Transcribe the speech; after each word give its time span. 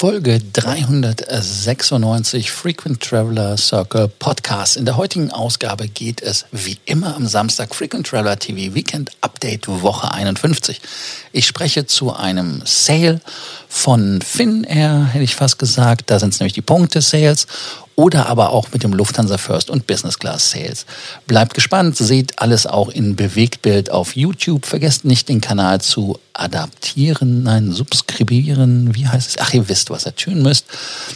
Folge 0.00 0.40
396 0.54 2.50
Frequent 2.50 3.02
Traveler 3.02 3.58
Circle 3.58 4.08
Podcast. 4.08 4.78
In 4.78 4.86
der 4.86 4.96
heutigen 4.96 5.30
Ausgabe 5.30 5.88
geht 5.88 6.22
es 6.22 6.46
wie 6.52 6.78
immer 6.86 7.14
am 7.14 7.26
Samstag 7.26 7.74
Frequent 7.74 8.06
Traveler 8.06 8.38
TV 8.38 8.74
Weekend 8.74 9.10
Update 9.20 9.68
Woche 9.68 10.10
51. 10.10 10.80
Ich 11.32 11.46
spreche 11.46 11.84
zu 11.84 12.16
einem 12.16 12.62
Sale 12.64 13.20
von 13.68 14.22
Finnair, 14.22 15.10
hätte 15.12 15.24
ich 15.24 15.36
fast 15.36 15.58
gesagt. 15.58 16.08
Da 16.08 16.18
sind 16.18 16.32
es 16.32 16.40
nämlich 16.40 16.54
die 16.54 16.62
Punkte-Sales 16.62 17.46
oder 18.00 18.28
aber 18.28 18.50
auch 18.50 18.72
mit 18.72 18.82
dem 18.82 18.94
Lufthansa 18.94 19.36
First 19.36 19.68
und 19.68 19.86
Business 19.86 20.18
Class 20.18 20.52
Sales. 20.52 20.86
Bleibt 21.26 21.52
gespannt, 21.52 21.98
seht 21.98 22.38
alles 22.38 22.66
auch 22.66 22.88
in 22.88 23.14
Bewegtbild 23.14 23.90
auf 23.90 24.16
YouTube. 24.16 24.64
Vergesst 24.64 25.04
nicht 25.04 25.28
den 25.28 25.42
Kanal 25.42 25.82
zu 25.82 26.18
adaptieren, 26.32 27.42
nein, 27.42 27.72
subskribieren, 27.72 28.94
wie 28.94 29.06
heißt 29.06 29.28
es? 29.28 29.38
Ach, 29.38 29.52
ihr 29.52 29.68
wisst, 29.68 29.90
was 29.90 30.06
ihr 30.06 30.16
tun 30.16 30.40
müsst. 30.40 30.64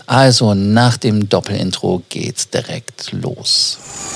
Also 0.05 0.52
nach 0.52 0.98
dem 0.98 1.27
Doppelintro 1.27 2.02
geht's 2.11 2.51
direkt 2.51 3.12
los. 3.12 3.78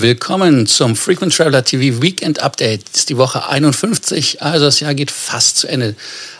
Willkommen 0.00 0.68
zum 0.68 0.94
Frequent 0.94 1.34
Traveler 1.34 1.64
TV 1.64 2.00
Weekend 2.00 2.40
Update. 2.40 2.84
Das 2.88 3.00
ist 3.00 3.08
die 3.08 3.16
Woche 3.16 3.48
51, 3.48 4.40
also 4.40 4.66
das 4.66 4.78
Jahr 4.78 4.94
geht 4.94 5.10
fast 5.10 5.56
zu 5.56 5.66
Ende. 5.66 5.96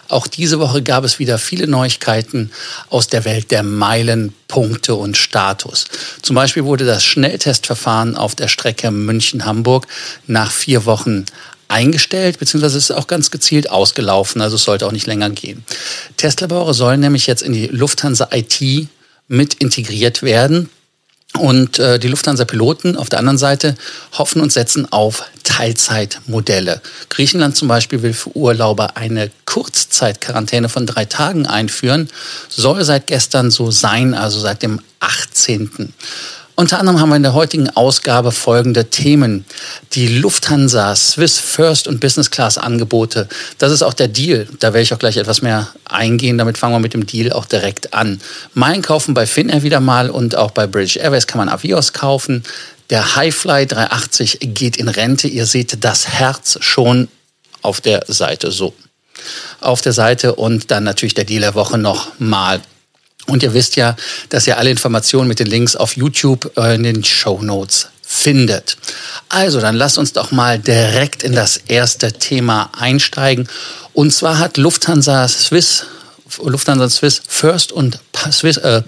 Auch 0.06 0.28
diese 0.28 0.61
Woche 0.61 0.81
gab 0.81 1.03
es 1.03 1.19
wieder 1.19 1.39
viele 1.39 1.67
Neuigkeiten 1.67 2.53
aus 2.89 3.09
der 3.09 3.25
Welt 3.25 3.50
der 3.50 3.65
Meilen, 3.65 4.33
Punkte 4.47 4.95
und 4.95 5.17
Status. 5.17 5.87
Zum 6.23 6.37
Beispiel 6.37 6.65
wurde 6.65 6.84
das 6.84 7.03
Schnelltestverfahren 7.03 8.17
auf 8.17 8.37
der 8.37 8.47
Strecke 8.47 8.92
München-Hamburg 8.92 9.89
nach 10.28 10.53
vier 10.53 10.84
Wochen 10.84 11.25
eingestellt, 11.67 12.39
beziehungsweise 12.39 12.78
ist 12.78 12.93
auch 12.93 13.09
ganz 13.09 13.33
gezielt 13.33 13.70
ausgelaufen, 13.70 14.41
also 14.41 14.55
es 14.55 14.62
sollte 14.62 14.87
auch 14.87 14.93
nicht 14.93 15.09
länger 15.09 15.31
gehen. 15.31 15.65
Testlabore 16.17 16.75
sollen 16.75 17.00
nämlich 17.00 17.27
jetzt 17.27 17.43
in 17.43 17.55
die 17.55 17.67
Lufthansa 17.67 18.28
IT 18.31 18.89
mit 19.27 19.55
integriert 19.55 20.22
werden. 20.22 20.70
Und 21.39 21.78
äh, 21.78 21.98
die 21.98 22.08
Lufthansa-Piloten 22.08 22.97
auf 22.97 23.08
der 23.08 23.19
anderen 23.19 23.39
Seite 23.39 23.77
hoffen 24.12 24.42
und 24.42 24.53
setzen 24.53 24.91
auf 24.92 25.25
Teilzeitmodelle. 25.44 26.81
Griechenland 27.08 27.56
zum 27.56 27.69
Beispiel 27.69 28.03
will 28.03 28.12
für 28.12 28.36
Urlauber 28.36 28.97
eine 28.97 29.31
Kurzzeitquarantäne 29.47 30.69
von 30.69 30.86
drei 30.86 31.05
Tagen 31.05 31.47
einführen. 31.47 32.11
Soll 32.48 32.84
seit 32.84 33.06
gestern 33.06 33.50
so 33.50 33.70
sein, 33.70 34.14
also 34.14 34.41
seit 34.41 34.62
dem 34.62 34.81
18. 35.00 35.92
Unter 36.59 36.81
anderem 36.81 37.00
haben 37.00 37.11
wir 37.11 37.16
in 37.16 37.22
der 37.22 37.34
heutigen 37.34 37.70
Ausgabe 37.70 38.33
folgende 38.33 38.86
Themen. 38.86 39.44
Die 39.93 40.09
Lufthansa, 40.09 40.95
Swiss 40.95 41.39
First 41.39 41.89
und 41.89 42.01
Business 42.01 42.31
Class 42.31 42.59
Angebote. 42.59 43.29
Das 43.59 43.73
ist 43.73 43.83
auch 43.83 43.95
der 43.95 44.09
Deal. 44.09 44.47
Da 44.59 44.69
werde 44.69 44.83
ich 44.83 44.93
auch 44.95 44.98
gleich 44.98 45.17
etwas 45.17 45.43
mehr 45.43 45.69
eingehen. 45.84 46.39
Damit 46.39 46.59
fangen 46.59 46.75
wir 46.75 46.81
mit 46.81 46.95
dem 46.95 47.07
Deal 47.07 47.33
auch 47.33 47.47
direkt 47.47 47.95
an. 47.95 48.21
Mein 48.55 48.83
kaufen 48.83 49.15
bei 49.15 49.27
Finnair 49.27 49.62
wieder 49.62 49.81
mal 49.81 50.11
und 50.11 50.37
auch 50.37 50.51
bei 50.51 50.67
British 50.67 50.97
Airways 50.97 51.27
kann 51.27 51.39
man 51.39 51.49
Avios 51.49 51.93
kaufen. 51.93 52.45
Der 52.91 53.17
Highfly 53.17 53.67
380 53.67 54.39
geht 54.41 54.77
in 54.77 54.89
Rente. 54.89 55.29
Ihr 55.29 55.47
seht 55.47 55.84
das 55.84 56.09
Herz 56.09 56.59
schon 56.61 57.09
auf 57.62 57.81
der 57.81 58.05
Seite 58.09 58.51
so. 58.51 58.75
Auf 59.61 59.81
der 59.81 59.93
Seite 59.93 60.34
und 60.34 60.71
dann 60.71 60.84
natürlich 60.84 61.15
der 61.15 61.25
Deal 61.25 61.41
der 61.41 61.55
Woche 61.55 61.77
noch 61.77 62.12
mal 62.19 62.61
und 63.28 63.43
ihr 63.43 63.55
wisst 63.55 63.77
ja, 63.77 63.94
dass 64.31 64.47
ihr 64.47 64.59
alle 64.59 64.71
Informationen 64.71 65.28
mit 65.28 65.38
den 65.38 65.47
Links 65.47 65.77
auf 65.77 65.97
YouTube 65.97 66.50
äh, 66.56 66.75
in 66.75 66.83
den 66.83 67.05
Show 67.05 67.41
Notes 67.43 67.88
findet. 68.10 68.78
Also, 69.28 69.60
dann 69.60 69.76
lasst 69.76 69.98
uns 69.98 70.14
doch 70.14 70.30
mal 70.30 70.58
direkt 70.58 71.22
in 71.22 71.34
das 71.34 71.58
erste 71.69 72.10
Thema 72.10 72.70
einsteigen. 72.76 73.46
Und 73.92 74.12
zwar 74.12 74.38
hat 74.38 74.56
Lufthansa 74.56 75.28
Swiss, 75.28 75.84
Lufthansa 76.42 76.88
Swiss 76.88 77.20
First 77.28 77.70
und 77.70 77.98
Swiss, 78.32 78.56
äh, 78.56 78.82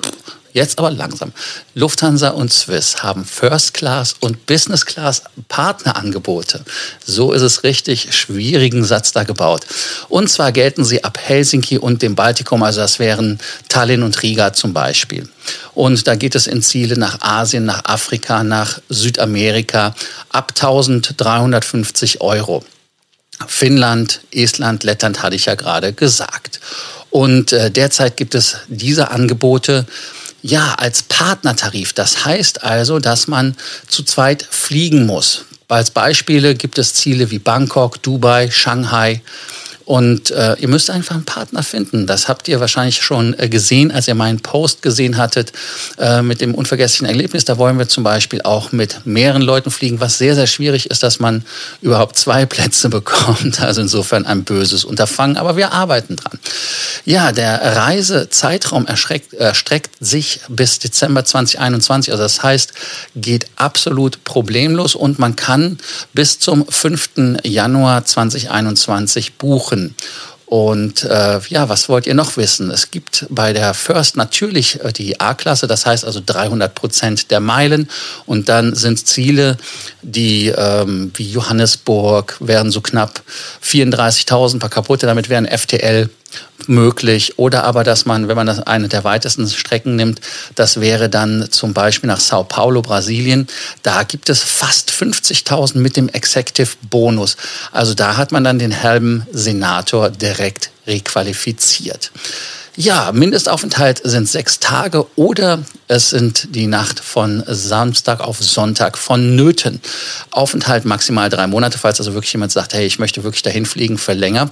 Jetzt 0.53 0.79
aber 0.79 0.91
langsam. 0.91 1.33
Lufthansa 1.75 2.31
und 2.31 2.53
Swiss 2.53 3.03
haben 3.03 3.25
First 3.25 3.75
Class 3.75 4.17
und 4.19 4.47
Business 4.47 4.85
Class 4.85 5.23
Partnerangebote. 5.49 6.65
So 7.05 7.33
ist 7.33 7.43
es 7.43 7.63
richtig. 7.63 8.15
Schwierigen 8.15 8.85
Satz 8.85 9.13
da 9.13 9.23
gebaut. 9.23 9.65
Und 10.09 10.29
zwar 10.29 10.51
gelten 10.51 10.85
sie 10.85 11.05
ab 11.05 11.19
Helsinki 11.23 11.79
und 11.79 12.03
dem 12.03 12.17
Baltikum, 12.17 12.63
also 12.63 12.81
das 12.81 12.99
wären 12.99 13.39
Tallinn 13.69 14.03
und 14.03 14.21
Riga 14.23 14.53
zum 14.53 14.73
Beispiel. 14.73 15.29
Und 15.75 16.07
da 16.07 16.17
geht 16.17 16.35
es 16.35 16.47
in 16.47 16.63
Ziele 16.63 16.99
nach 16.99 17.21
Asien, 17.21 17.65
nach 17.65 17.85
Afrika, 17.85 18.43
nach 18.43 18.81
Südamerika 18.89 19.95
ab 20.31 20.53
1350 20.57 22.21
Euro. 22.21 22.65
Finnland, 23.47 24.21
Estland, 24.33 24.85
Lettland 24.85 25.23
hatte 25.23 25.37
ich 25.37 25.47
ja 25.47 25.55
gerade 25.55 25.93
gesagt. 25.93 26.61
Und 27.11 27.53
äh, 27.53 27.71
derzeit 27.71 28.17
gibt 28.17 28.35
es 28.35 28.57
diese 28.69 29.11
Angebote 29.11 29.87
ja, 30.43 30.75
als 30.75 31.03
Partnertarif. 31.03 31.93
Das 31.93 32.25
heißt 32.25 32.65
also, 32.65 32.99
dass 32.99 33.29
man 33.29 33.57
zu 33.89 34.03
zweit 34.03 34.47
fliegen 34.49 35.07
muss. 35.07 35.45
Als 35.69 35.91
Beispiele 35.91 36.55
gibt 36.55 36.79
es 36.79 36.95
Ziele 36.95 37.31
wie 37.31 37.39
Bangkok, 37.39 38.03
Dubai, 38.03 38.51
Shanghai. 38.51 39.23
Und 39.91 40.31
äh, 40.31 40.55
ihr 40.61 40.69
müsst 40.69 40.89
einfach 40.89 41.17
einen 41.17 41.25
Partner 41.25 41.65
finden. 41.65 42.07
Das 42.07 42.29
habt 42.29 42.47
ihr 42.47 42.61
wahrscheinlich 42.61 43.03
schon 43.03 43.37
äh, 43.37 43.49
gesehen, 43.49 43.91
als 43.91 44.07
ihr 44.07 44.15
meinen 44.15 44.39
Post 44.39 44.83
gesehen 44.83 45.17
hattet 45.17 45.53
äh, 45.99 46.23
mit 46.23 46.41
dem 46.41 46.55
unvergesslichen 46.55 47.09
Erlebnis. 47.09 47.45
Da 47.45 47.59
wollen 47.59 47.77
wir 47.77 47.89
zum 47.89 48.05
Beispiel 48.05 48.41
auch 48.43 48.71
mit 48.71 49.05
mehreren 49.05 49.43
Leuten 49.43 49.73
fliegen, 49.73 49.99
was 49.99 50.17
sehr, 50.17 50.37
sehr 50.37 50.47
schwierig 50.47 50.89
ist, 50.93 51.03
dass 51.03 51.19
man 51.19 51.45
überhaupt 51.83 52.17
zwei 52.17 52.47
Plätze 52.47 52.89
bekommt. 53.01 53.61
Also 53.61 53.81
insofern 53.81 54.27
ein 54.27 54.45
böses 54.45 54.85
Unterfangen. 54.85 55.37
Aber 55.37 55.57
wir 55.57 55.73
arbeiten 55.73 56.15
dran. 56.15 56.39
Ja, 57.05 57.33
der 57.33 57.61
Reisezeitraum 57.61 58.87
erstreckt, 58.87 59.35
erstreckt 59.35 59.91
sich 59.99 60.39
bis 60.49 60.79
Dezember 60.79 61.25
2021. 61.25 62.13
Also 62.13 62.23
das 62.23 62.45
heißt, 62.45 62.75
geht 63.17 63.49
absolut 63.57 64.23
problemlos 64.23 64.95
und 64.95 65.19
man 65.19 65.35
kann 65.35 65.79
bis 66.13 66.39
zum 66.39 66.65
5. 66.65 67.41
Januar 67.43 68.05
2021 68.05 69.35
buchen 69.35 69.80
können. 69.81 69.95
Und 70.47 71.05
äh, 71.05 71.39
ja, 71.49 71.69
was 71.69 71.89
wollt 71.89 72.09
ihr 72.09 72.15
noch 72.15 72.37
wissen? 72.37 72.73
Es 72.73 72.91
gibt 72.91 73.25
bei 73.31 73.53
der 73.53 73.73
First 73.73 74.17
natürlich 74.17 74.83
äh, 74.83 74.93
die 74.93 75.21
A-Klasse, 75.21 75.69
das 75.69 75.87
heißt 75.87 76.05
also 76.05 76.21
300 76.27 76.75
Prozent 76.75 77.31
der 77.31 77.39
Meilen. 77.39 77.89
Und 78.27 78.49
dann 78.49 78.75
sind 78.75 79.07
Ziele, 79.07 79.57
die 80.03 80.49
ähm, 80.49 81.13
wie 81.15 81.31
Johannesburg 81.31 82.37
wären 82.41 82.73
so 82.73 82.81
knapp 82.81 83.23
34.000 83.65 84.59
paar 84.59 84.71
kaputte. 84.71 85.07
Damit 85.07 85.29
wären 85.29 85.47
FTL 85.47 86.11
möglich. 86.67 87.39
Oder 87.39 87.65
aber, 87.65 87.85
dass 87.85 88.07
man, 88.07 88.29
wenn 88.29 88.37
man 88.37 88.47
das 88.47 88.61
eine 88.61 88.89
der 88.89 89.05
weitesten 89.05 89.49
Strecken 89.49 89.97
nimmt, 89.97 90.21
das 90.55 90.81
wäre 90.81 91.09
dann 91.09 91.49
zum 91.51 91.75
Beispiel 91.75 92.09
nach 92.09 92.21
Sao 92.21 92.45
Paulo, 92.45 92.83
Brasilien. 92.83 93.47
Da 93.83 94.03
gibt 94.03 94.29
es 94.29 94.43
fast 94.43 94.91
50.000 94.91 95.79
mit 95.79 95.97
dem 95.97 96.09
Executive 96.09 96.71
Bonus. 96.89 97.37
Also 97.73 97.95
da 97.95 98.17
hat 98.17 98.33
man 98.33 98.45
dann 98.45 98.59
den 98.59 98.83
halben 98.83 99.27
Senator 99.33 100.11
direkt 100.11 100.71
requalifiziert. 100.87 102.11
Ja, 102.77 103.11
Mindestaufenthalt 103.13 104.01
sind 104.05 104.29
sechs 104.29 104.61
Tage 104.61 105.07
oder 105.17 105.63
es 105.89 106.11
sind 106.11 106.55
die 106.55 106.67
Nacht 106.67 107.01
von 107.01 107.43
Samstag 107.47 108.21
auf 108.21 108.39
Sonntag 108.39 108.97
vonnöten. 108.97 109.81
Aufenthalt 110.31 110.85
maximal 110.85 111.29
drei 111.29 111.47
Monate, 111.47 111.79
falls 111.79 111.99
also 111.99 112.15
wirklich 112.15 112.33
jemand 112.33 112.53
sagt, 112.53 112.73
hey, 112.73 112.87
ich 112.87 112.99
möchte 112.99 113.25
wirklich 113.25 113.43
dahin 113.43 113.67
fliegen 113.67 113.99
für 113.99 114.13
länger. 114.13 114.51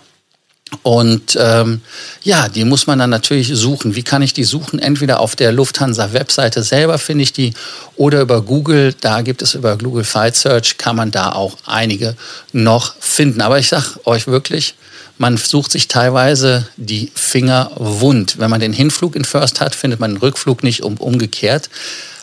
Und 0.83 1.37
ähm, 1.41 1.81
ja, 2.23 2.49
die 2.49 2.65
muss 2.65 2.87
man 2.87 2.99
dann 2.99 3.11
natürlich 3.11 3.49
suchen. 3.49 3.97
Wie 3.97 4.03
kann 4.03 4.23
ich 4.23 4.33
die 4.33 4.45
suchen? 4.45 4.79
Entweder 4.79 5.21
auf 5.21 5.35
der 5.35 5.53
Lufthansa-Webseite 5.53 6.63
selber 6.63 6.99
finde 6.99 7.23
ich 7.23 7.33
die 7.33 7.55
oder 7.97 8.21
über 8.21 8.43
Google. 8.43 8.95
Da 9.01 9.23
gibt 9.23 9.43
es 9.43 9.55
über 9.55 9.77
Google 9.77 10.05
Flight 10.05 10.37
Search, 10.37 10.79
kann 10.79 10.97
man 10.97 11.11
da 11.11 11.33
auch 11.33 11.57
einige 11.65 12.17
noch 12.53 12.95
finden. 13.01 13.41
Aber 13.41 13.59
ich 13.59 13.69
sage 13.69 13.87
euch 14.05 14.27
wirklich, 14.27 14.75
man 15.17 15.37
sucht 15.37 15.73
sich 15.73 15.89
teilweise 15.89 16.69
die 16.77 17.11
Finger 17.15 17.73
wund. 17.77 18.39
Wenn 18.39 18.51
man 18.51 18.61
den 18.61 18.73
Hinflug 18.73 19.17
in 19.17 19.25
First 19.25 19.61
hat, 19.61 19.75
findet 19.75 20.01
man 20.01 20.13
den 20.13 20.19
Rückflug 20.19 20.63
nicht 20.63 20.83
um, 20.83 20.97
umgekehrt. 20.97 21.71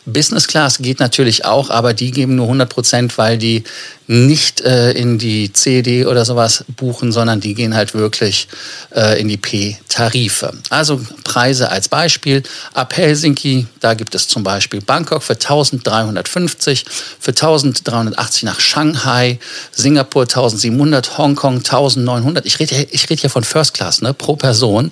Business 0.06 0.48
Class 0.48 0.77
geht 0.77 1.00
natürlich 1.00 1.45
auch, 1.45 1.71
aber 1.71 1.94
die 1.94 2.12
geben 2.12 2.36
nur 2.36 2.45
100 2.45 2.69
Prozent, 2.69 3.18
weil 3.18 3.38
die 3.38 3.63
nicht 4.07 4.62
äh, 4.62 4.92
in 4.92 5.18
die 5.18 5.52
CD 5.52 6.06
oder 6.06 6.25
sowas 6.25 6.63
buchen, 6.75 7.12
sondern 7.12 7.40
die 7.40 7.54
gehen 7.54 7.75
halt 7.75 7.94
wirklich 7.94 8.48
äh, 8.96 9.19
in 9.19 9.28
die 9.28 9.38
P-Tarife. 9.38 10.54
Also 10.69 11.02
Preise 11.24 11.69
als 11.69 11.90
Beispiel. 11.90 12.44
Ab 12.74 12.96
Helsinki, 12.96 13.68
da 13.80 13.94
gibt 13.94 14.16
es 14.16 14.28
zum 14.28 14.44
Beispiel 14.44 14.81
Bangkok 14.81 15.24
für 15.24 15.34
1350, 15.34 16.86
für 17.19 17.31
1380 17.31 18.44
nach 18.44 18.60
Shanghai, 18.60 19.40
Singapur 19.72 20.24
1700, 20.24 21.18
Hongkong 21.18 21.58
1900. 21.58 22.46
Ich 22.46 22.60
rede 22.60 22.88
ich 22.92 23.10
rede 23.10 23.22
hier 23.22 23.30
von 23.30 23.44
First 23.44 23.74
Class, 23.74 24.01
ne, 24.01 24.13
pro 24.13 24.36
Person. 24.36 24.92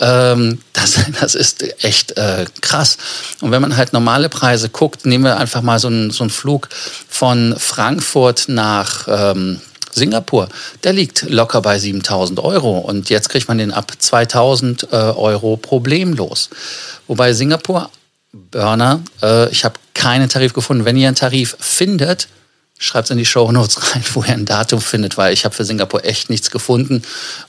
Ähm, 0.00 0.60
das, 0.72 0.98
das 1.20 1.34
ist 1.34 1.84
echt 1.84 2.16
äh, 2.16 2.46
krass. 2.60 2.96
Und 3.40 3.50
wenn 3.50 3.62
man 3.62 3.76
halt 3.76 3.92
normale 3.92 4.28
Preise 4.28 4.68
guckt, 4.68 5.06
nehmen 5.06 5.24
wir 5.24 5.36
einfach 5.38 5.62
mal 5.62 5.78
so 5.78 5.88
einen, 5.88 6.10
so 6.10 6.24
Flug 6.28 6.68
von 7.08 7.54
Frankfurt 7.58 8.48
nach 8.54 9.06
ähm, 9.08 9.60
Singapur, 9.92 10.48
der 10.82 10.92
liegt 10.92 11.22
locker 11.28 11.62
bei 11.62 11.78
7000 11.78 12.40
Euro 12.40 12.78
und 12.78 13.10
jetzt 13.10 13.28
kriegt 13.28 13.48
man 13.48 13.58
den 13.58 13.72
ab 13.72 13.92
2000 13.96 14.88
äh, 14.90 14.96
Euro 14.96 15.56
problemlos. 15.56 16.50
Wobei 17.06 17.32
Singapur, 17.32 17.90
Burner, 18.32 19.00
äh, 19.22 19.50
ich 19.50 19.64
habe 19.64 19.74
keinen 19.94 20.28
Tarif 20.28 20.52
gefunden. 20.52 20.84
Wenn 20.84 20.96
ihr 20.96 21.08
einen 21.08 21.16
Tarif 21.16 21.56
findet, 21.60 22.28
schreibt 22.78 23.06
es 23.06 23.10
in 23.10 23.18
die 23.18 23.26
Show 23.26 23.50
Notes 23.52 23.94
rein, 23.94 24.02
wo 24.14 24.22
ihr 24.22 24.32
ein 24.32 24.46
Datum 24.46 24.80
findet, 24.80 25.16
weil 25.16 25.32
ich 25.32 25.44
habe 25.44 25.54
für 25.54 25.64
Singapur 25.64 26.04
echt 26.04 26.30
nichts 26.30 26.50
gefunden, 26.50 27.02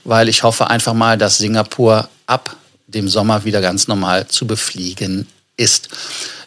weil 0.04 0.28
ich 0.28 0.42
hoffe 0.42 0.68
einfach 0.68 0.94
mal, 0.94 1.18
dass 1.18 1.38
Singapur 1.38 2.08
ab 2.26 2.56
dem 2.86 3.08
Sommer 3.08 3.44
wieder 3.44 3.60
ganz 3.60 3.88
normal 3.88 4.28
zu 4.28 4.46
befliegen 4.46 5.26
ist. 5.56 5.88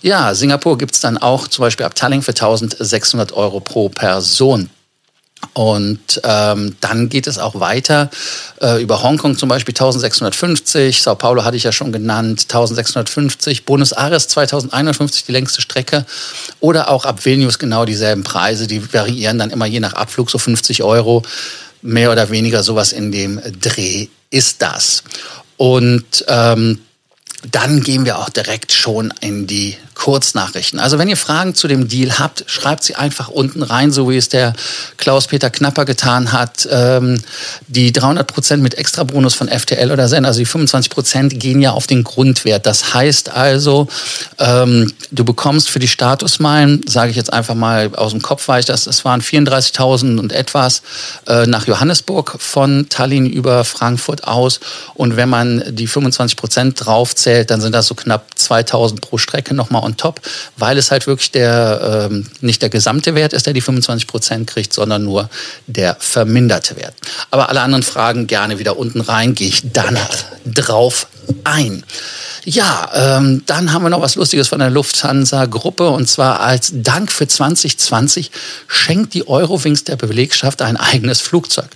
Ja, 0.02 0.34
Singapur 0.34 0.78
gibt 0.78 0.94
es 0.94 1.02
dann 1.02 1.18
auch 1.18 1.48
zum 1.48 1.64
Beispiel 1.64 1.86
ab 1.86 1.96
Tallinn 1.96 2.22
für 2.22 2.32
1600 2.32 3.34
Euro 3.34 3.60
pro 3.60 3.90
Person. 3.90 4.70
Und 5.54 6.22
ähm, 6.24 6.76
dann 6.82 7.10
geht 7.10 7.26
es 7.26 7.40
auch 7.40 7.60
weiter 7.60 8.10
äh, 8.62 8.82
über 8.82 9.02
Hongkong 9.02 9.38
zum 9.38 9.50
Beispiel 9.50 9.74
1650, 9.74 11.02
Sao 11.02 11.16
Paulo 11.16 11.44
hatte 11.44 11.56
ich 11.58 11.64
ja 11.64 11.72
schon 11.72 11.92
genannt, 11.92 12.42
1650, 12.42 13.66
Buenos 13.66 13.94
Aires 13.94 14.28
2051 14.28 15.26
die 15.26 15.32
längste 15.32 15.62
Strecke 15.62 16.06
oder 16.60 16.90
auch 16.90 17.06
ab 17.06 17.26
Vilnius 17.26 17.58
genau 17.58 17.86
dieselben 17.86 18.24
Preise, 18.24 18.68
die 18.68 18.94
variieren 18.94 19.40
dann 19.40 19.50
immer 19.50 19.66
je 19.66 19.80
nach 19.80 19.94
Abflug 19.94 20.30
so 20.30 20.38
50 20.38 20.84
Euro, 20.84 21.24
mehr 21.82 22.12
oder 22.12 22.30
weniger 22.30 22.62
sowas 22.62 22.92
in 22.92 23.12
dem 23.12 23.42
Dreh 23.62 24.08
ist 24.30 24.62
das. 24.62 25.04
Und 25.58 26.26
ähm, 26.28 26.80
dann 27.52 27.82
gehen 27.82 28.06
wir 28.06 28.20
auch 28.20 28.30
direkt 28.30 28.72
schon 28.72 29.14
in 29.22 29.48
die 29.48 29.78
Kurznachrichten. 30.00 30.80
Also 30.80 30.98
wenn 30.98 31.10
ihr 31.10 31.18
Fragen 31.18 31.56
zu 31.56 31.68
dem 31.68 31.90
Deal 31.90 32.20
habt, 32.20 32.46
schreibt 32.48 32.86
sie 32.86 32.96
einfach 32.96 33.28
unten 33.28 33.64
rein, 33.64 33.92
so 33.92 34.10
wie 34.10 34.16
es 34.16 34.30
der 34.30 34.54
Klaus-Peter 34.96 35.50
Knapper 35.50 35.84
getan 35.84 36.32
hat. 36.32 36.66
Ähm, 36.72 37.22
die 37.68 37.92
300 37.92 38.26
Prozent 38.26 38.64
mit 38.64 38.76
Extrabonus 38.76 39.34
von 39.34 39.50
FTL 39.50 39.92
oder 39.92 40.08
Zen, 40.08 40.24
also 40.24 40.40
die 40.40 40.46
25 40.46 40.90
Prozent 40.90 41.38
gehen 41.38 41.62
ja 41.62 41.72
auf 41.72 41.86
den 41.86 42.06
Grundwert. 42.06 42.66
Das 42.66 42.94
heißt 42.94 43.36
also, 43.36 43.90
ähm, 44.38 44.90
du 45.12 45.26
bekommst 45.26 45.70
für 45.70 45.80
die 45.80 45.90
Statusmeilen, 45.90 46.82
sage 46.88 47.12
ich 47.12 47.18
jetzt 47.18 47.34
einfach 47.34 47.56
mal 47.56 47.94
aus 47.94 48.12
dem 48.12 48.22
Kopf, 48.22 48.48
weil 48.48 48.62
ich 48.62 48.68
das, 48.68 48.88
es 48.88 49.04
waren 49.04 49.22
34.000 49.22 50.18
und 50.18 50.32
etwas 50.32 50.82
äh, 51.28 51.46
nach 51.46 51.68
Johannesburg 51.68 52.38
von 52.40 52.88
Tallinn 52.88 53.26
über 53.26 53.66
Frankfurt 53.66 54.24
aus. 54.24 54.62
Und 54.94 55.18
wenn 55.18 55.28
man 55.28 55.62
die 55.76 55.88
25 55.88 56.38
Prozent 56.38 56.86
draufzählt, 56.86 57.52
dann 57.52 57.60
sind 57.60 57.76
das 57.76 57.88
so 57.88 57.96
knapp 57.96 58.28
2.000 58.38 59.02
pro 59.02 59.18
Strecke 59.18 59.54
nochmal 59.54 59.89
on 59.90 59.98
top, 59.98 60.22
weil 60.58 60.78
es 60.78 60.92
halt 60.92 61.08
wirklich 61.08 61.32
der, 61.32 62.08
ähm, 62.12 62.26
nicht 62.42 62.62
der 62.62 62.70
gesamte 62.70 63.16
Wert 63.16 63.34
ist, 63.34 63.46
der 63.46 63.54
die 63.54 63.62
25 63.62 64.08
Prozent 64.08 64.48
kriegt, 64.48 64.74
sondern 64.74 65.04
nur 65.04 65.30
der 65.68 65.96
verminderte 66.00 66.78
Wert. 66.78 66.94
Aber 67.32 67.50
alle 67.50 67.62
anderen 67.62 67.84
Fragen 67.84 68.28
gerne 68.28 68.60
wieder 68.60 68.78
unten 68.78 69.02
rein, 69.02 69.36
gehe 69.36 69.50
ich 69.50 69.64
danach 69.72 70.10
drauf 70.46 71.08
ein. 71.44 71.84
Ja, 72.46 73.18
ähm, 73.18 73.44
dann 73.46 73.74
haben 73.74 73.84
wir 73.84 73.90
noch 73.90 74.02
was 74.02 74.16
Lustiges 74.16 74.48
von 74.48 74.60
der 74.60 74.70
Lufthansa-Gruppe 74.70 75.90
und 75.90 76.08
zwar 76.08 76.40
als 76.40 76.72
Dank 76.74 77.12
für 77.12 77.28
2020 77.28 78.32
schenkt 78.68 79.14
die 79.14 79.28
Eurowings 79.28 79.84
der 79.84 79.98
Belegschaft 79.98 80.62
ein 80.62 80.78
eigenes 80.78 81.22
Flugzeug. 81.22 81.68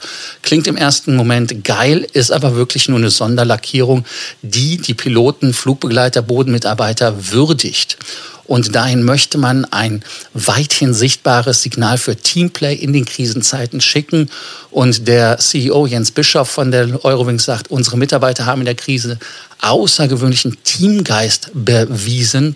Klingt 0.41 0.67
im 0.67 0.77
ersten 0.77 1.15
Moment 1.15 1.63
geil, 1.63 2.07
ist 2.13 2.31
aber 2.31 2.55
wirklich 2.55 2.87
nur 2.87 2.97
eine 2.97 3.09
Sonderlackierung, 3.09 4.05
die 4.41 4.77
die 4.77 4.93
Piloten, 4.93 5.53
Flugbegleiter, 5.53 6.21
Bodenmitarbeiter 6.21 7.31
würdigt. 7.31 7.97
Und 8.45 8.75
dahin 8.75 9.03
möchte 9.03 9.37
man 9.37 9.65
ein 9.65 10.03
weithin 10.33 10.93
sichtbares 10.93 11.61
Signal 11.61 11.97
für 11.97 12.15
Teamplay 12.15 12.75
in 12.75 12.93
den 12.93 13.05
Krisenzeiten 13.05 13.81
schicken. 13.81 14.29
Und 14.71 15.07
der 15.07 15.37
CEO 15.37 15.85
Jens 15.85 16.11
Bischoff 16.11 16.49
von 16.49 16.71
der 16.71 17.03
Eurowings 17.05 17.45
sagt, 17.45 17.71
unsere 17.71 17.97
Mitarbeiter 17.97 18.45
haben 18.45 18.61
in 18.61 18.65
der 18.65 18.75
Krise 18.75 19.17
außergewöhnlichen 19.61 20.57
Teamgeist 20.63 21.51
bewiesen. 21.53 22.55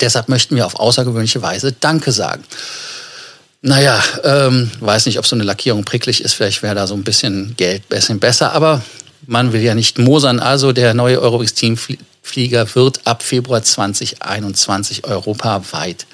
Deshalb 0.00 0.28
möchten 0.28 0.56
wir 0.56 0.66
auf 0.66 0.76
außergewöhnliche 0.76 1.40
Weise 1.40 1.72
Danke 1.72 2.12
sagen. 2.12 2.44
Naja, 3.62 4.02
ähm, 4.22 4.70
weiß 4.80 5.06
nicht, 5.06 5.18
ob 5.18 5.26
so 5.26 5.34
eine 5.34 5.44
Lackierung 5.44 5.84
pricklig 5.84 6.22
ist. 6.22 6.34
Vielleicht 6.34 6.62
wäre 6.62 6.74
da 6.74 6.86
so 6.86 6.94
ein 6.94 7.02
bisschen 7.02 7.54
Geld 7.56 7.88
bisschen 7.88 8.20
besser. 8.20 8.52
Aber 8.52 8.82
man 9.26 9.52
will 9.52 9.60
ja 9.60 9.74
nicht 9.74 9.98
mosern. 9.98 10.40
Also 10.40 10.72
der 10.72 10.94
neue 10.94 11.20
Eurowings-Teamflieger 11.20 12.74
wird 12.74 13.06
ab 13.06 13.22
Februar 13.22 13.62
2021 13.62 15.04
europaweit 15.04 16.06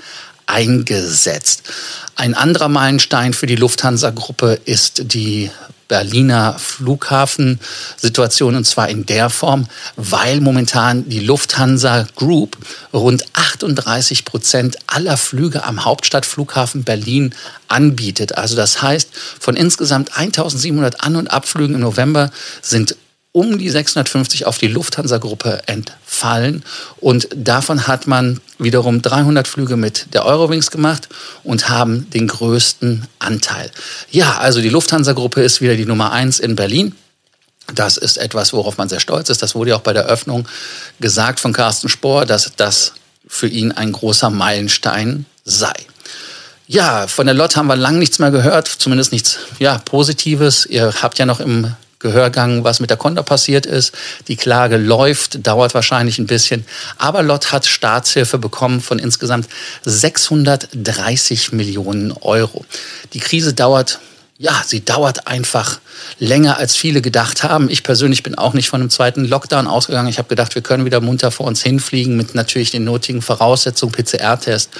eingesetzt. 0.46 1.70
Ein 2.16 2.34
anderer 2.34 2.68
Meilenstein 2.68 3.32
für 3.32 3.46
die 3.46 3.56
Lufthansa-Gruppe 3.56 4.60
ist 4.64 5.12
die 5.14 5.50
Berliner 5.92 6.56
Flughafensituation 6.58 8.56
und 8.56 8.64
zwar 8.64 8.88
in 8.88 9.04
der 9.04 9.28
Form, 9.28 9.66
weil 9.96 10.40
momentan 10.40 11.06
die 11.06 11.20
Lufthansa 11.20 12.06
Group 12.16 12.56
rund 12.94 13.26
38 13.34 14.24
Prozent 14.24 14.78
aller 14.86 15.18
Flüge 15.18 15.64
am 15.64 15.84
Hauptstadtflughafen 15.84 16.84
Berlin 16.84 17.34
anbietet. 17.68 18.38
Also 18.38 18.56
das 18.56 18.80
heißt, 18.80 19.10
von 19.38 19.54
insgesamt 19.54 20.16
1700 20.16 21.04
An- 21.04 21.16
und 21.16 21.30
Abflügen 21.30 21.74
im 21.74 21.82
November 21.82 22.30
sind 22.62 22.96
um 23.32 23.56
die 23.56 23.70
650 23.70 24.46
auf 24.46 24.58
die 24.58 24.68
Lufthansa-Gruppe 24.68 25.62
entfallen. 25.66 26.62
Und 27.00 27.28
davon 27.34 27.86
hat 27.86 28.06
man 28.06 28.40
wiederum 28.58 29.00
300 29.00 29.48
Flüge 29.48 29.76
mit 29.76 30.12
der 30.12 30.26
Eurowings 30.26 30.70
gemacht 30.70 31.08
und 31.42 31.70
haben 31.70 32.10
den 32.10 32.28
größten 32.28 33.06
Anteil. 33.18 33.70
Ja, 34.10 34.38
also 34.38 34.60
die 34.60 34.68
Lufthansa-Gruppe 34.68 35.42
ist 35.42 35.62
wieder 35.62 35.76
die 35.76 35.86
Nummer 35.86 36.12
eins 36.12 36.40
in 36.40 36.56
Berlin. 36.56 36.94
Das 37.74 37.96
ist 37.96 38.18
etwas, 38.18 38.52
worauf 38.52 38.76
man 38.76 38.90
sehr 38.90 39.00
stolz 39.00 39.30
ist. 39.30 39.40
Das 39.40 39.54
wurde 39.54 39.70
ja 39.70 39.76
auch 39.76 39.82
bei 39.82 39.94
der 39.94 40.04
Öffnung 40.04 40.46
gesagt 41.00 41.40
von 41.40 41.54
Carsten 41.54 41.88
Spohr, 41.88 42.26
dass 42.26 42.52
das 42.56 42.92
für 43.26 43.48
ihn 43.48 43.72
ein 43.72 43.92
großer 43.92 44.28
Meilenstein 44.28 45.24
sei. 45.44 45.72
Ja, 46.66 47.06
von 47.06 47.26
der 47.26 47.34
Lot 47.34 47.56
haben 47.56 47.66
wir 47.66 47.76
lang 47.76 47.98
nichts 47.98 48.18
mehr 48.18 48.30
gehört, 48.30 48.68
zumindest 48.68 49.12
nichts 49.12 49.38
ja, 49.58 49.78
Positives. 49.78 50.66
Ihr 50.66 50.92
habt 51.02 51.18
ja 51.18 51.26
noch 51.26 51.40
im 51.40 51.74
Gehörgang, 52.02 52.64
was 52.64 52.80
mit 52.80 52.90
der 52.90 52.96
Konter 52.96 53.22
passiert 53.22 53.64
ist. 53.64 53.94
Die 54.28 54.36
Klage 54.36 54.76
läuft, 54.76 55.46
dauert 55.46 55.74
wahrscheinlich 55.74 56.18
ein 56.18 56.26
bisschen. 56.26 56.66
Aber 56.98 57.22
Lott 57.22 57.52
hat 57.52 57.64
Staatshilfe 57.64 58.38
bekommen 58.38 58.80
von 58.80 58.98
insgesamt 58.98 59.48
630 59.84 61.52
Millionen 61.52 62.12
Euro. 62.12 62.64
Die 63.14 63.20
Krise 63.20 63.54
dauert 63.54 64.00
ja, 64.38 64.60
sie 64.66 64.84
dauert 64.84 65.28
einfach 65.28 65.78
länger, 66.18 66.56
als 66.56 66.74
viele 66.74 67.00
gedacht 67.00 67.44
haben. 67.44 67.70
Ich 67.70 67.82
persönlich 67.82 68.22
bin 68.22 68.34
auch 68.36 68.54
nicht 68.54 68.68
von 68.68 68.80
einem 68.80 68.90
zweiten 68.90 69.24
Lockdown 69.24 69.66
ausgegangen. 69.66 70.08
Ich 70.08 70.18
habe 70.18 70.28
gedacht, 70.28 70.54
wir 70.54 70.62
können 70.62 70.84
wieder 70.84 71.00
munter 71.00 71.30
vor 71.30 71.46
uns 71.46 71.62
hinfliegen 71.62 72.16
mit 72.16 72.34
natürlich 72.34 72.70
den 72.72 72.84
nötigen 72.84 73.22
Voraussetzungen, 73.22 73.92
PCR-Test 73.92 74.70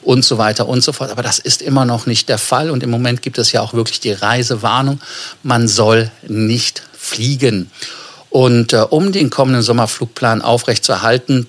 und 0.00 0.24
so 0.24 0.38
weiter 0.38 0.66
und 0.66 0.82
so 0.82 0.92
fort. 0.92 1.10
Aber 1.10 1.22
das 1.22 1.38
ist 1.38 1.62
immer 1.62 1.84
noch 1.84 2.06
nicht 2.06 2.28
der 2.28 2.38
Fall. 2.38 2.70
Und 2.70 2.82
im 2.82 2.90
Moment 2.90 3.22
gibt 3.22 3.38
es 3.38 3.52
ja 3.52 3.60
auch 3.60 3.74
wirklich 3.74 4.00
die 4.00 4.12
Reisewarnung. 4.12 5.00
Man 5.42 5.68
soll 5.68 6.10
nicht 6.26 6.82
fliegen. 6.92 7.70
Und 8.30 8.72
äh, 8.72 8.78
um 8.88 9.12
den 9.12 9.30
kommenden 9.30 9.62
Sommerflugplan 9.62 10.42
aufrechtzuerhalten, 10.42 11.46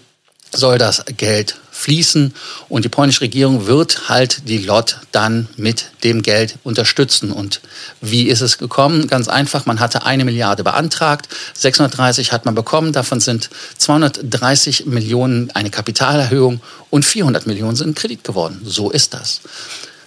soll 0.52 0.78
das 0.78 1.06
Geld 1.18 1.56
fließen 1.74 2.34
und 2.70 2.86
die 2.86 2.90
polnische 2.90 3.22
Regierung 3.22 3.66
wird 3.66 4.08
halt 4.08 4.48
die 4.48 4.60
LOT 4.60 5.00
dann 5.12 5.50
mit 5.58 5.88
dem 6.04 6.22
Geld 6.22 6.58
unterstützen. 6.64 7.32
Und 7.32 7.62
wie 8.00 8.30
ist 8.30 8.42
es 8.42 8.58
gekommen? 8.58 9.08
Ganz 9.08 9.28
einfach, 9.28 9.66
man 9.66 9.80
hatte 9.80 10.06
eine 10.06 10.24
Milliarde 10.24 10.64
beantragt, 10.64 11.28
630 11.56 12.32
hat 12.32 12.46
man 12.46 12.56
bekommen, 12.56 12.94
davon 12.94 13.20
sind 13.20 13.50
230 13.78 14.86
Millionen 14.86 15.52
eine 15.52 15.72
Kapitalerhöhung 15.72 16.62
und 16.90 17.04
400 17.04 17.48
Millionen 17.48 17.76
sind 17.76 17.98
Kredit 17.98 18.24
geworden. 18.24 18.62
So 18.64 18.92
ist 18.92 19.14
das. 19.14 19.42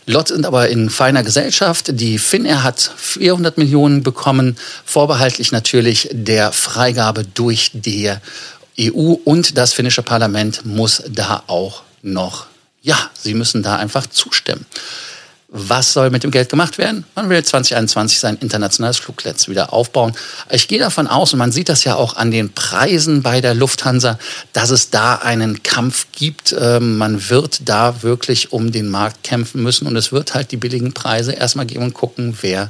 Lot 0.09 0.29
sind 0.29 0.47
aber 0.47 0.69
in 0.69 0.89
feiner 0.89 1.25
Gesellschaft. 1.25 1.87
Die 2.01 2.19
Finnair 2.19 2.63
hat 2.63 2.93
400 2.97 3.59
Millionen 3.59 4.05
bekommen, 4.05 4.57
vorbehaltlich 4.85 5.51
natürlich 5.51 6.09
der 6.13 6.53
Freigabe 6.53 7.25
durch 7.25 7.73
die 7.75 8.13
EU 8.81 9.15
und 9.25 9.57
das 9.57 9.73
finnische 9.73 10.03
Parlament 10.03 10.65
muss 10.67 11.03
da 11.09 11.43
auch 11.47 11.83
noch, 12.03 12.47
ja, 12.83 12.99
sie 13.19 13.35
müssen 13.35 13.63
da 13.63 13.77
einfach 13.77 14.07
zustimmen. 14.07 14.67
was 15.49 15.93
soll 15.93 16.11
mit 16.11 16.25
dem 16.25 16.31
Geld 16.31 16.49
gemacht 16.49 16.77
werden? 16.77 17.05
Man 17.15 17.31
will 17.31 17.43
2021 17.43 18.19
sein 18.19 18.37
internationales 18.41 18.99
Flugnetz 18.99 19.49
wieder 19.49 19.73
aufbauen. 19.73 20.13
Ich 20.51 20.67
gehe 20.67 20.79
davon 20.79 21.07
aus, 21.07 21.33
und 21.33 21.39
man 21.39 21.53
sieht 21.53 21.69
das 21.69 21.85
ja 21.85 21.95
auch 21.95 22.17
an 22.17 22.31
den 22.31 22.53
Preisen 22.53 23.23
bei 23.23 23.41
der 23.41 23.55
Lufthansa, 23.55 24.19
dass 24.53 24.71
es 24.71 24.91
da 24.91 25.15
einen 25.15 25.63
Kampf 25.63 26.09
gibt. 26.13 26.55
Ähm, 26.59 26.99
man 26.99 27.31
wird 27.31 27.69
da 27.69 28.03
wirklich 28.03 28.53
um 28.53 28.73
den 28.73 28.89
Markt 28.89 29.23
kämpfen 29.23 29.63
müssen 29.63 29.87
und 29.87 29.97
es 29.97 30.13
wird 30.13 30.35
halt 30.35 30.51
die 30.51 30.57
billigen 30.57 30.93
Preise 30.93 31.33
erstmal 31.33 31.67
geben 31.67 31.85
und 31.85 31.95
gucken, 31.95 32.37
wer 32.41 32.69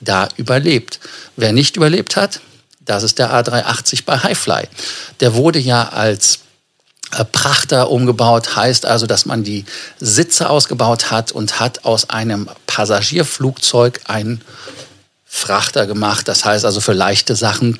da 0.00 0.28
überlebt. 0.36 1.00
Wer 1.36 1.52
nicht 1.52 1.76
überlebt 1.76 2.16
hat, 2.16 2.40
das 2.84 3.02
ist 3.02 3.18
der 3.18 3.32
A380 3.32 4.04
bei 4.04 4.18
Highfly. 4.18 4.68
Der 5.20 5.34
wurde 5.34 5.58
ja 5.58 5.88
als 5.88 6.40
äh, 7.12 7.24
Prachter 7.24 7.90
umgebaut, 7.90 8.56
heißt 8.56 8.86
also, 8.86 9.06
dass 9.06 9.26
man 9.26 9.44
die 9.44 9.64
Sitze 10.00 10.50
ausgebaut 10.50 11.10
hat 11.10 11.32
und 11.32 11.60
hat 11.60 11.84
aus 11.84 12.10
einem 12.10 12.48
Passagierflugzeug 12.66 14.00
einen 14.06 14.42
Frachter 15.24 15.86
gemacht. 15.86 16.28
Das 16.28 16.44
heißt 16.44 16.64
also 16.64 16.80
für 16.80 16.92
leichte 16.92 17.36
Sachen. 17.36 17.78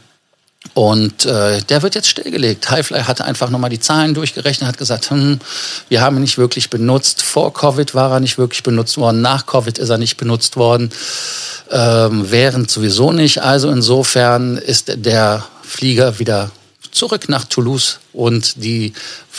Und 0.72 1.24
äh, 1.26 1.60
der 1.62 1.82
wird 1.82 1.94
jetzt 1.94 2.08
stillgelegt. 2.08 2.70
Highfly 2.70 3.02
hatte 3.02 3.24
einfach 3.24 3.50
nochmal 3.50 3.70
die 3.70 3.78
Zahlen 3.78 4.14
durchgerechnet, 4.14 4.66
hat 4.66 4.78
gesagt, 4.78 5.10
hm, 5.10 5.38
wir 5.88 6.00
haben 6.00 6.16
ihn 6.16 6.22
nicht 6.22 6.38
wirklich 6.38 6.70
benutzt. 6.70 7.22
Vor 7.22 7.52
Covid 7.52 7.94
war 7.94 8.12
er 8.12 8.20
nicht 8.20 8.38
wirklich 8.38 8.62
benutzt 8.62 8.96
worden, 8.96 9.20
nach 9.20 9.46
Covid 9.46 9.78
ist 9.78 9.90
er 9.90 9.98
nicht 9.98 10.16
benutzt 10.16 10.56
worden, 10.56 10.90
ähm, 11.70 12.30
während 12.30 12.70
sowieso 12.70 13.12
nicht. 13.12 13.42
Also 13.42 13.70
insofern 13.70 14.56
ist 14.56 14.92
der 14.96 15.44
Flieger 15.62 16.18
wieder 16.18 16.50
zurück 16.90 17.28
nach 17.28 17.44
Toulouse 17.44 18.00
und 18.14 18.62
die, 18.62 18.92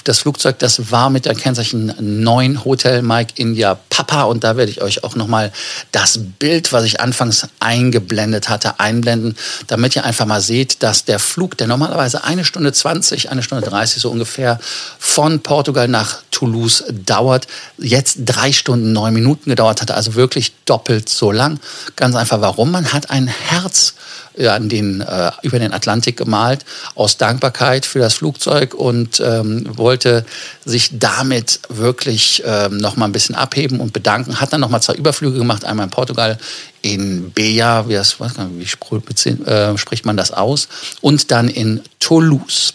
das 0.03 0.20
Flugzeug, 0.20 0.60
das 0.60 0.91
war 0.91 1.10
mit 1.10 1.25
der 1.25 1.34
Kennzeichen 1.34 1.94
9 1.98 2.65
Hotel 2.65 3.01
Mike 3.01 3.34
India 3.38 3.79
Papa 3.89 4.24
und 4.24 4.44
da 4.44 4.58
werde 4.58 4.70
ich 4.70 4.82
euch 4.82 5.03
auch 5.03 5.15
nochmal 5.15 5.51
das 5.94 6.20
Bild, 6.38 6.74
was 6.74 6.84
ich 6.84 7.00
anfangs 7.00 7.48
eingeblendet 7.60 8.50
hatte, 8.50 8.79
einblenden, 8.79 9.38
damit 9.67 9.96
ihr 9.96 10.03
einfach 10.03 10.25
mal 10.25 10.41
seht, 10.41 10.84
dass 10.84 11.05
der 11.05 11.20
Flug, 11.20 11.58
der 11.58 11.67
normalerweise 11.67 12.25
eine 12.25 12.44
Stunde 12.44 12.74
20, 12.74 13.32
eine 13.32 13.41
Stunde 13.41 13.65
30 13.65 14.01
so 14.01 14.12
ungefähr 14.12 14.60
von 15.00 15.39
Portugal 15.39 15.88
nach 15.88 16.22
Toulouse 16.32 16.84
dauert, 17.05 17.48
jetzt 17.77 18.17
drei 18.25 18.51
Stunden, 18.51 18.91
neun 18.91 19.13
Minuten 19.13 19.50
gedauert 19.50 19.82
hat, 19.82 19.91
also 19.91 20.15
wirklich 20.15 20.53
doppelt 20.65 21.08
so 21.08 21.32
lang. 21.32 21.62
Ganz 21.96 22.15
einfach, 22.15 22.41
warum? 22.41 22.72
Man 22.72 22.91
hat 22.91 23.10
ein 23.10 23.27
Herz 23.27 23.94
an 24.38 24.70
den, 24.70 25.01
äh, 25.01 25.32
über 25.44 25.60
den 25.60 25.74
Atlantik 25.74 26.17
gemalt, 26.17 26.65
aus 26.96 27.17
Dankbarkeit 27.17 27.86
für 27.86 28.00
das 28.00 28.15
Flugzeug 28.15 28.64
und 28.74 29.19
ähm, 29.19 29.65
wollte 29.77 30.25
sich 30.65 30.98
damit 30.98 31.60
wirklich 31.69 32.43
ähm, 32.45 32.77
noch 32.77 32.95
mal 32.95 33.05
ein 33.05 33.12
bisschen 33.12 33.36
abheben 33.36 33.79
und 33.79 33.93
bedanken. 33.93 34.39
Hat 34.39 34.53
dann 34.53 34.62
noch 34.62 34.69
mal 34.69 34.81
zwei 34.81 34.95
Überflüge 34.95 35.38
gemacht, 35.38 35.65
einmal 35.65 35.86
in 35.86 35.91
Portugal, 35.91 36.38
in 36.81 37.31
Beja, 37.31 37.88
wie, 37.88 37.93
das, 37.93 38.17
wie 38.19 39.29
äh, 39.29 39.77
spricht 39.77 40.05
man 40.05 40.17
das 40.17 40.31
aus, 40.31 40.67
und 41.01 41.31
dann 41.31 41.50
in 41.50 41.81
Toulouse. 42.00 42.74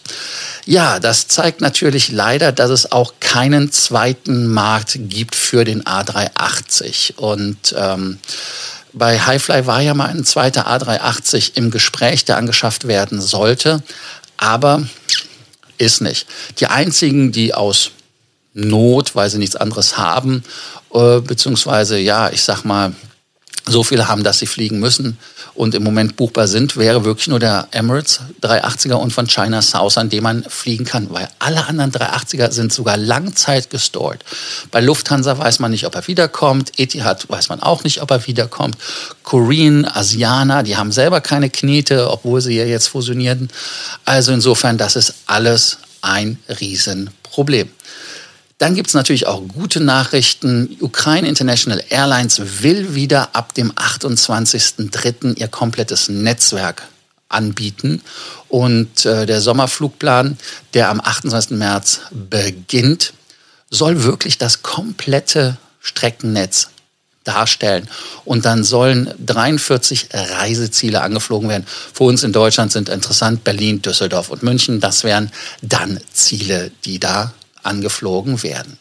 Ja, 0.66 1.00
das 1.00 1.28
zeigt 1.28 1.60
natürlich 1.60 2.10
leider, 2.10 2.52
dass 2.52 2.70
es 2.70 2.92
auch 2.92 3.14
keinen 3.20 3.72
zweiten 3.72 4.48
Markt 4.48 4.98
gibt 5.08 5.34
für 5.34 5.64
den 5.64 5.84
A380. 5.84 7.16
Und 7.16 7.74
ähm, 7.76 8.18
bei 8.92 9.18
Highfly 9.20 9.66
war 9.66 9.80
ja 9.80 9.94
mal 9.94 10.08
ein 10.08 10.24
zweiter 10.24 10.66
A380 10.66 11.52
im 11.54 11.70
Gespräch, 11.70 12.24
der 12.24 12.36
angeschafft 12.36 12.88
werden 12.88 13.20
sollte, 13.20 13.82
aber 14.36 14.82
ist 15.80 16.00
nicht. 16.00 16.26
Die 16.58 16.66
einzigen, 16.66 17.32
die 17.32 17.54
aus 17.54 17.92
Not, 18.52 19.14
weil 19.14 19.30
sie 19.30 19.38
nichts 19.38 19.56
anderes 19.56 19.96
haben, 19.96 20.44
äh, 20.92 21.20
beziehungsweise 21.20 21.98
ja, 21.98 22.30
ich 22.30 22.42
sag 22.42 22.64
mal, 22.64 22.94
so 23.66 23.84
viele 23.84 24.08
haben, 24.08 24.24
dass 24.24 24.38
sie 24.38 24.46
fliegen 24.46 24.80
müssen 24.80 25.18
und 25.60 25.74
im 25.74 25.84
Moment 25.84 26.16
buchbar 26.16 26.48
sind, 26.48 26.78
wäre 26.78 27.04
wirklich 27.04 27.28
nur 27.28 27.38
der 27.38 27.68
Emirates 27.70 28.20
380er 28.40 28.94
und 28.94 29.12
von 29.12 29.26
China 29.26 29.60
South, 29.60 29.98
an 29.98 30.08
dem 30.08 30.22
man 30.22 30.42
fliegen 30.44 30.86
kann, 30.86 31.08
weil 31.10 31.28
alle 31.38 31.66
anderen 31.66 31.92
380er 31.92 32.50
sind 32.50 32.72
sogar 32.72 32.96
Langzeit 32.96 33.68
gestort. 33.68 34.24
Bei 34.70 34.80
Lufthansa 34.80 35.36
weiß 35.36 35.58
man 35.58 35.70
nicht, 35.70 35.84
ob 35.84 35.94
er 35.94 36.06
wiederkommt, 36.06 36.72
Etihad 36.78 37.28
weiß 37.28 37.50
man 37.50 37.60
auch 37.60 37.84
nicht, 37.84 38.00
ob 38.00 38.10
er 38.10 38.26
wiederkommt, 38.26 38.78
Korean, 39.22 39.84
Asiana, 39.84 40.62
die 40.62 40.78
haben 40.78 40.92
selber 40.92 41.20
keine 41.20 41.50
Knete, 41.50 42.10
obwohl 42.10 42.40
sie 42.40 42.56
ja 42.56 42.64
jetzt 42.64 42.88
fusionierten. 42.88 43.50
Also 44.06 44.32
insofern, 44.32 44.78
das 44.78 44.96
ist 44.96 45.12
alles 45.26 45.76
ein 46.00 46.38
Riesenproblem. 46.48 47.68
Dann 48.60 48.74
gibt 48.74 48.88
es 48.88 48.94
natürlich 48.94 49.26
auch 49.26 49.40
gute 49.48 49.80
Nachrichten. 49.80 50.76
Ukraine 50.80 51.26
International 51.26 51.82
Airlines 51.88 52.62
will 52.62 52.94
wieder 52.94 53.34
ab 53.34 53.54
dem 53.54 53.72
28.03. 53.72 55.38
ihr 55.38 55.48
komplettes 55.48 56.10
Netzwerk 56.10 56.82
anbieten. 57.30 58.02
Und 58.48 59.06
äh, 59.06 59.24
der 59.24 59.40
Sommerflugplan, 59.40 60.36
der 60.74 60.90
am 60.90 61.00
28. 61.00 61.52
März 61.52 62.00
beginnt, 62.10 63.14
soll 63.70 64.04
wirklich 64.04 64.36
das 64.36 64.60
komplette 64.60 65.56
Streckennetz 65.80 66.68
darstellen. 67.24 67.88
Und 68.26 68.44
dann 68.44 68.62
sollen 68.62 69.14
43 69.24 70.08
Reiseziele 70.12 71.00
angeflogen 71.00 71.48
werden. 71.48 71.64
Für 71.66 72.04
uns 72.04 72.24
in 72.24 72.34
Deutschland 72.34 72.72
sind 72.72 72.90
interessant 72.90 73.42
Berlin, 73.42 73.80
Düsseldorf 73.80 74.28
und 74.28 74.42
München. 74.42 74.80
Das 74.80 75.02
wären 75.02 75.32
dann 75.62 75.98
Ziele, 76.12 76.70
die 76.84 76.98
da 77.00 77.32
angeflogen 77.62 78.42
werden. 78.42 78.78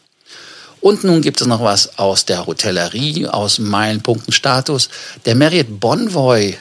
Und 0.80 1.04
nun 1.04 1.20
gibt 1.20 1.40
es 1.40 1.46
noch 1.46 1.62
was 1.62 1.98
aus 1.98 2.24
der 2.24 2.46
Hotellerie, 2.46 3.26
aus 3.26 3.58
Meilenpunktenstatus. 3.58 4.88
Der 5.26 5.34
Marriott 5.34 5.78
Bonvoy 5.78 6.56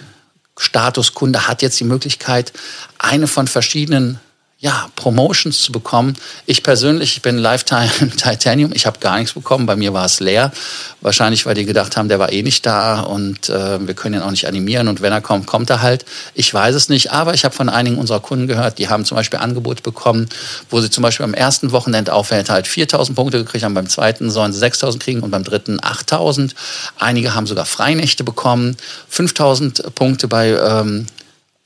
Statuskunde 0.58 1.48
hat 1.48 1.62
jetzt 1.62 1.80
die 1.80 1.86
Möglichkeit, 1.86 2.52
eine 2.98 3.28
von 3.28 3.48
verschiedenen 3.48 4.20
ja, 4.62 4.90
Promotions 4.98 5.62
zu 5.62 5.72
bekommen. 5.72 6.18
Ich 6.46 6.64
persönlich, 6.64 7.16
ich 7.16 7.22
bin 7.22 7.38
Lifetime 7.38 7.90
Titanium, 8.18 8.74
ich 8.74 8.86
habe 8.86 9.00
gar 9.00 9.18
nichts 9.18 9.34
bekommen, 9.34 9.66
bei 9.66 9.78
mir 9.78 9.94
war 9.94 10.04
es 10.04 10.20
leer. 10.20 10.52
Wahrscheinlich, 11.00 11.46
weil 11.46 11.56
die 11.56 11.64
gedacht 11.64 11.96
haben, 11.96 12.10
der 12.10 12.20
war 12.20 12.34
eh 12.34 12.44
nicht 12.44 12.66
da 12.66 13.00
und 13.00 13.48
äh, 13.48 13.88
wir 13.88 13.94
können 13.94 14.16
ihn 14.16 14.22
auch 14.22 14.32
nicht 14.32 14.48
animieren 14.48 14.90
und 14.90 15.02
wenn 15.02 15.14
er 15.14 15.22
kommt, 15.22 15.48
kommt 15.48 15.70
er 15.70 15.82
halt. 15.82 16.04
Ich 16.34 16.54
weiß 16.54 16.76
es 16.76 16.90
nicht, 16.90 17.14
aber 17.14 17.34
ich 17.34 17.46
habe 17.46 17.56
von 17.56 17.70
einigen 17.70 17.98
unserer 17.98 18.20
Kunden 18.20 18.48
gehört, 18.48 18.80
die 18.80 18.90
haben 18.90 19.06
zum 19.06 19.16
Beispiel 19.16 19.40
Angebote 19.40 19.82
bekommen, 19.82 20.28
wo 20.70 20.82
sie 20.82 20.90
zum 20.90 21.04
Beispiel 21.04 21.24
am 21.24 21.34
ersten 21.34 21.72
Wochenendaufenthalt 21.72 22.50
halt 22.50 22.68
4.000 22.68 23.16
Punkte 23.16 23.38
gekriegt 23.38 23.64
haben, 23.64 23.74
beim 23.74 23.88
zweiten 23.88 24.30
sollen 24.30 24.52
sie 24.52 24.66
6.000 24.66 25.00
kriegen 25.00 25.22
und 25.22 25.32
beim 25.32 25.46
dritten 25.46 25.80
8.000. 25.80 26.52
Einige 26.98 27.34
haben 27.34 27.48
sogar 27.48 27.66
Freinächte 27.66 28.26
bekommen, 28.26 28.76
5.000 29.10 29.92
Punkte 29.92 30.28
bei 30.28 30.50
ähm, 30.50 31.06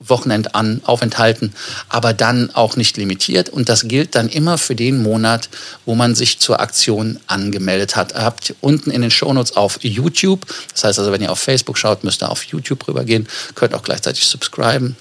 Wochenendan 0.08 0.82
aufenthalten, 0.84 1.54
aber 1.90 2.14
dann 2.14 2.50
auch 2.54 2.76
nicht 2.76 2.98
limitiert. 2.98 3.50
Und 3.50 3.70
das 3.70 3.88
gilt 3.88 4.16
dann 4.16 4.30
immer 4.30 4.58
für 4.58 4.76
den 4.76 5.02
Monat, 5.02 5.50
wo 5.86 5.96
man 5.96 6.16
sich 6.16 6.40
zur 6.40 6.60
Aktion 6.60 7.20
angemeldet 7.28 7.96
hat. 7.96 8.14
Ihr 8.14 8.22
habt 8.22 8.56
unten 8.62 8.92
in 8.92 9.02
den 9.02 9.12
Shownotes 9.12 9.56
auf 9.56 9.80
YouTube, 9.82 10.46
das 10.74 10.84
heißt 10.84 11.00
also, 11.00 11.12
wenn 11.12 11.22
ihr 11.22 11.32
auf 11.32 11.40
Facebook 11.40 11.78
schaut, 11.78 12.04
müsst 12.04 12.24
ihr 12.24 12.30
auf 12.30 12.44
YouTube 12.46 12.88
rübergehen, 12.88 13.28
könnt 13.56 13.74
auch 13.74 13.84
gleichzeitig 13.84 14.26
subscriben. 14.26 14.96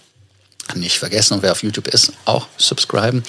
Nicht 0.76 0.98
vergessen, 0.98 1.34
und 1.34 1.42
wer 1.42 1.52
auf 1.52 1.62
YouTube 1.62 1.88
ist, 1.88 2.12
auch 2.24 2.46
subscriben. 2.56 3.22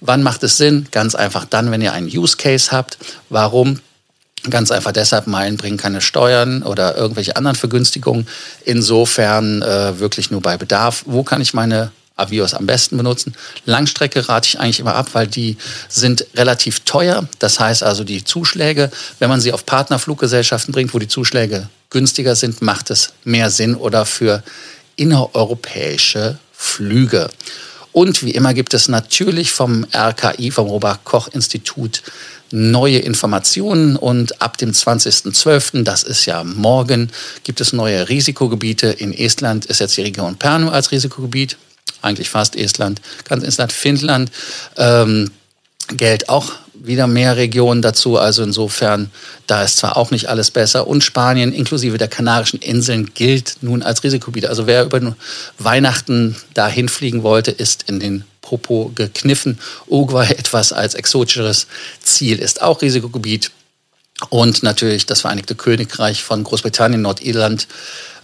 Wann 0.00 0.22
macht 0.22 0.42
es 0.42 0.56
Sinn? 0.56 0.86
Ganz 0.90 1.14
einfach 1.14 1.44
dann, 1.44 1.70
wenn 1.70 1.82
ihr 1.82 1.92
einen 1.92 2.06
Use 2.08 2.36
Case 2.36 2.70
habt. 2.70 2.98
Warum? 3.28 3.80
Ganz 4.48 4.70
einfach 4.70 4.92
deshalb, 4.92 5.26
Meilen 5.26 5.56
bringen 5.56 5.76
keine 5.76 6.00
Steuern 6.00 6.62
oder 6.62 6.96
irgendwelche 6.96 7.36
anderen 7.36 7.56
Vergünstigungen. 7.56 8.26
Insofern 8.64 9.62
äh, 9.62 9.98
wirklich 9.98 10.30
nur 10.30 10.40
bei 10.40 10.56
Bedarf. 10.56 11.02
Wo 11.06 11.22
kann 11.22 11.40
ich 11.40 11.54
meine 11.54 11.90
Avios 12.18 12.52
am 12.54 12.66
besten 12.66 12.96
benutzen. 12.96 13.34
Langstrecke 13.64 14.28
rate 14.28 14.48
ich 14.48 14.60
eigentlich 14.60 14.80
immer 14.80 14.94
ab, 14.94 15.10
weil 15.12 15.26
die 15.26 15.56
sind 15.88 16.26
relativ 16.34 16.80
teuer. 16.80 17.28
Das 17.38 17.60
heißt 17.60 17.82
also 17.82 18.04
die 18.04 18.24
Zuschläge, 18.24 18.90
wenn 19.18 19.28
man 19.28 19.40
sie 19.40 19.52
auf 19.52 19.64
Partnerfluggesellschaften 19.64 20.72
bringt, 20.72 20.92
wo 20.94 20.98
die 20.98 21.08
Zuschläge 21.08 21.68
günstiger 21.90 22.34
sind, 22.34 22.60
macht 22.60 22.90
es 22.90 23.12
mehr 23.24 23.50
Sinn 23.50 23.74
oder 23.74 24.04
für 24.04 24.42
innereuropäische 24.96 26.38
Flüge. 26.52 27.30
Und 27.92 28.22
wie 28.22 28.32
immer 28.32 28.54
gibt 28.54 28.74
es 28.74 28.88
natürlich 28.88 29.52
vom 29.52 29.86
RKI, 29.92 30.50
vom 30.50 30.68
Robert 30.68 31.04
Koch 31.04 31.28
Institut, 31.28 32.02
neue 32.50 32.98
Informationen 32.98 33.96
und 33.96 34.40
ab 34.40 34.56
dem 34.56 34.72
20.12., 34.72 35.82
das 35.82 36.02
ist 36.02 36.26
ja 36.26 36.44
morgen, 36.44 37.10
gibt 37.44 37.60
es 37.60 37.72
neue 37.72 38.08
Risikogebiete. 38.08 38.88
In 38.88 39.12
Estland 39.12 39.66
ist 39.66 39.80
jetzt 39.80 39.96
die 39.96 40.02
Region 40.02 40.36
Pärnu 40.36 40.70
als 40.70 40.90
Risikogebiet, 40.92 41.56
eigentlich 42.00 42.30
fast 42.30 42.56
Estland, 42.56 43.00
ganz 43.24 43.44
Estland, 43.44 43.72
Finnland. 43.72 44.30
Ähm, 44.76 45.30
Geld 45.96 46.28
auch 46.28 46.52
wieder 46.82 47.06
mehr 47.06 47.36
Regionen 47.36 47.82
dazu. 47.82 48.18
Also 48.18 48.42
insofern, 48.42 49.10
da 49.46 49.62
ist 49.62 49.78
zwar 49.78 49.96
auch 49.96 50.10
nicht 50.10 50.28
alles 50.28 50.50
besser. 50.50 50.86
Und 50.86 51.04
Spanien 51.04 51.52
inklusive 51.52 51.98
der 51.98 52.08
Kanarischen 52.08 52.60
Inseln 52.60 53.12
gilt 53.14 53.56
nun 53.60 53.82
als 53.82 54.02
Risikogebiet. 54.04 54.46
Also 54.46 54.66
wer 54.66 54.84
über 54.84 55.16
Weihnachten 55.58 56.36
dahin 56.54 56.88
fliegen 56.88 57.22
wollte, 57.22 57.50
ist 57.50 57.84
in 57.88 58.00
den 58.00 58.24
Popo 58.42 58.92
gekniffen. 58.94 59.58
Uruguay 59.86 60.30
etwas 60.38 60.72
als 60.72 60.94
exotischeres 60.94 61.66
Ziel 62.02 62.38
ist 62.38 62.62
auch 62.62 62.82
Risikogebiet. 62.82 63.50
Und 64.30 64.64
natürlich 64.64 65.06
das 65.06 65.20
Vereinigte 65.20 65.54
Königreich 65.54 66.24
von 66.24 66.42
Großbritannien, 66.42 67.02
Nordirland 67.02 67.68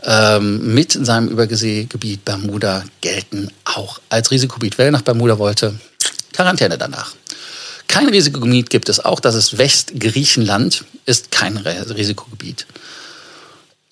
ähm, 0.02 0.74
mit 0.74 0.92
seinem 0.92 1.28
Überseegebiet 1.28 2.24
Bermuda 2.24 2.84
gelten 3.00 3.50
auch 3.64 4.00
als 4.08 4.30
Risikogebiet. 4.30 4.76
Wer 4.76 4.90
nach 4.90 5.02
Bermuda 5.02 5.38
wollte, 5.38 5.78
Quarantäne 6.32 6.76
danach. 6.76 7.14
Kein 7.88 8.08
Risikogebiet 8.08 8.70
gibt 8.70 8.88
es 8.88 9.04
auch, 9.04 9.20
das 9.20 9.34
ist 9.34 9.58
Westgriechenland, 9.58 10.84
ist 11.06 11.30
kein 11.30 11.56
Risikogebiet. 11.56 12.66